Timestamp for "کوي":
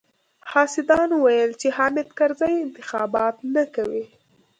3.75-4.05